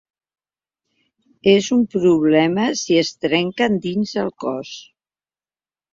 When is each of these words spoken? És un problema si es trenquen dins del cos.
És 1.51 1.67
un 1.75 1.83
problema 1.97 2.65
si 2.81 2.99
es 3.05 3.13
trenquen 3.27 3.81
dins 3.85 4.19
del 4.21 4.37
cos. 4.47 4.77